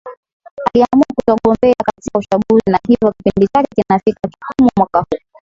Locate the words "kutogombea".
1.15-1.75